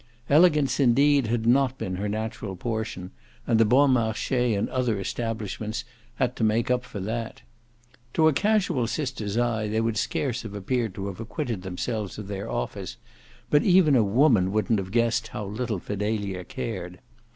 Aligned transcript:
Elegance 0.31 0.79
indeed 0.79 1.27
had 1.27 1.45
not 1.45 1.77
been 1.77 1.97
her 1.97 2.09
natural 2.09 2.55
portion, 2.55 3.11
and 3.45 3.59
the 3.59 3.65
Bon 3.65 3.91
Marche 3.91 4.31
and 4.31 4.67
other 4.69 4.99
establishments 4.99 5.85
had 6.15 6.35
to 6.35 6.43
make 6.43 6.71
up 6.71 6.83
for 6.83 6.99
that. 6.99 7.43
To 8.15 8.27
a 8.27 8.33
casual 8.33 8.87
sister's 8.87 9.37
eye 9.37 9.67
they 9.67 9.79
would 9.79 9.97
scarce 9.97 10.41
have 10.41 10.55
appeared 10.55 10.95
to 10.95 11.05
have 11.05 11.19
acquitted 11.19 11.61
themselves 11.61 12.17
of 12.17 12.29
their 12.29 12.49
office, 12.49 12.97
but 13.51 13.61
even 13.61 13.95
a 13.95 14.01
woman 14.03 14.51
wouldn't 14.51 14.79
have 14.79 14.89
guessed 14.89 15.27
how 15.27 15.45
little 15.45 15.77
Fidelia 15.77 16.45
cared. 16.45 16.97